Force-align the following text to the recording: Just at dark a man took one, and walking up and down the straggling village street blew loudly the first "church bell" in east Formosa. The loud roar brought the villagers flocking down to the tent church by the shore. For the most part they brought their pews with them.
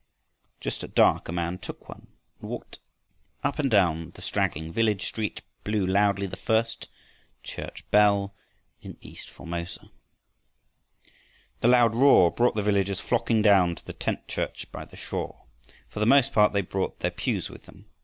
Just 0.59 0.83
at 0.83 0.95
dark 0.95 1.27
a 1.29 1.31
man 1.31 1.59
took 1.59 1.87
one, 1.87 2.07
and 2.39 2.49
walking 2.49 2.79
up 3.43 3.59
and 3.59 3.69
down 3.69 4.09
the 4.15 4.21
straggling 4.23 4.73
village 4.73 5.05
street 5.05 5.43
blew 5.63 5.85
loudly 5.85 6.25
the 6.25 6.35
first 6.35 6.89
"church 7.43 7.85
bell" 7.91 8.33
in 8.81 8.97
east 9.01 9.29
Formosa. 9.29 9.91
The 11.59 11.67
loud 11.67 11.93
roar 11.93 12.31
brought 12.31 12.55
the 12.55 12.63
villagers 12.63 12.99
flocking 12.99 13.43
down 13.43 13.75
to 13.75 13.85
the 13.85 13.93
tent 13.93 14.27
church 14.27 14.71
by 14.71 14.85
the 14.85 14.97
shore. 14.97 15.45
For 15.87 15.99
the 15.99 16.07
most 16.07 16.33
part 16.33 16.51
they 16.51 16.61
brought 16.61 17.01
their 17.01 17.11
pews 17.11 17.51
with 17.51 17.65
them. 17.67 17.85